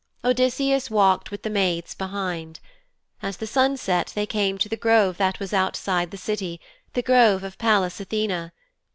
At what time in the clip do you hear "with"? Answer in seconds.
1.29-1.43